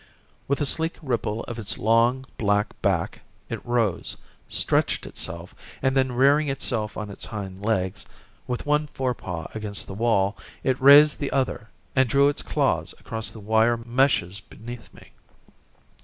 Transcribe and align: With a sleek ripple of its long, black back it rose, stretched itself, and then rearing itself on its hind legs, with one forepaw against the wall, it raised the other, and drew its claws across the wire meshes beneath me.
With 0.47 0.59
a 0.61 0.65
sleek 0.65 0.97
ripple 1.03 1.43
of 1.43 1.59
its 1.59 1.77
long, 1.77 2.25
black 2.39 2.73
back 2.81 3.21
it 3.49 3.63
rose, 3.63 4.17
stretched 4.49 5.05
itself, 5.05 5.53
and 5.79 5.95
then 5.95 6.13
rearing 6.13 6.49
itself 6.49 6.97
on 6.97 7.11
its 7.11 7.25
hind 7.25 7.61
legs, 7.61 8.07
with 8.47 8.65
one 8.65 8.87
forepaw 8.87 9.53
against 9.53 9.85
the 9.85 9.93
wall, 9.93 10.35
it 10.63 10.81
raised 10.81 11.19
the 11.19 11.29
other, 11.29 11.69
and 11.95 12.09
drew 12.09 12.29
its 12.29 12.41
claws 12.41 12.95
across 12.99 13.29
the 13.29 13.39
wire 13.39 13.77
meshes 13.77 14.39
beneath 14.41 14.91
me. 14.91 15.11